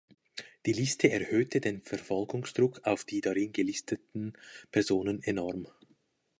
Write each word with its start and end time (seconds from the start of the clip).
Die 0.65 0.73
Liste 0.73 1.11
erhöhte 1.11 1.61
den 1.61 1.83
Verfolgungsdruck 1.83 2.83
auf 2.87 3.03
die 3.03 3.21
darin 3.21 3.53
gelisteten 3.53 4.33
Personen 4.71 5.21
enorm. 5.21 5.67